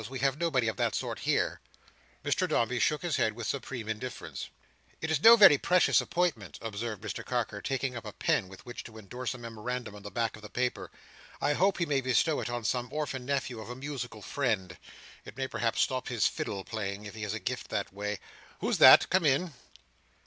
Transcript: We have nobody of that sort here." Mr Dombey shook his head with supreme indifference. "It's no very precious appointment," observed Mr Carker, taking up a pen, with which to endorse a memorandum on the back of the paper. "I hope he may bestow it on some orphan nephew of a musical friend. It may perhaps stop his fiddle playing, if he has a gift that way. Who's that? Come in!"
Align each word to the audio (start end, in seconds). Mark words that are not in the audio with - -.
We 0.09 0.17
have 0.17 0.39
nobody 0.39 0.67
of 0.67 0.77
that 0.77 0.95
sort 0.95 1.19
here." 1.29 1.61
Mr 2.25 2.49
Dombey 2.49 2.79
shook 2.79 3.03
his 3.03 3.17
head 3.17 3.33
with 3.33 3.45
supreme 3.45 3.87
indifference. 3.87 4.49
"It's 4.99 5.21
no 5.21 5.35
very 5.35 5.59
precious 5.59 6.01
appointment," 6.01 6.57
observed 6.59 7.03
Mr 7.03 7.23
Carker, 7.23 7.61
taking 7.61 7.95
up 7.95 8.03
a 8.03 8.11
pen, 8.11 8.47
with 8.47 8.65
which 8.65 8.83
to 8.85 8.97
endorse 8.97 9.35
a 9.35 9.37
memorandum 9.37 9.93
on 9.93 10.01
the 10.01 10.09
back 10.09 10.35
of 10.35 10.41
the 10.41 10.49
paper. 10.49 10.89
"I 11.39 11.53
hope 11.53 11.77
he 11.77 11.85
may 11.85 12.01
bestow 12.01 12.39
it 12.39 12.49
on 12.49 12.63
some 12.63 12.91
orphan 12.91 13.27
nephew 13.27 13.59
of 13.59 13.69
a 13.69 13.75
musical 13.75 14.23
friend. 14.23 14.75
It 15.23 15.37
may 15.37 15.47
perhaps 15.47 15.81
stop 15.83 16.07
his 16.07 16.25
fiddle 16.25 16.63
playing, 16.63 17.05
if 17.05 17.13
he 17.13 17.21
has 17.21 17.35
a 17.35 17.39
gift 17.39 17.69
that 17.69 17.93
way. 17.93 18.17
Who's 18.59 18.79
that? 18.79 19.07
Come 19.11 19.23
in!" 19.27 19.53